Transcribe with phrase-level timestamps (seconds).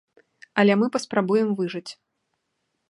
[0.63, 1.89] Але мы паспрабуем выжыць.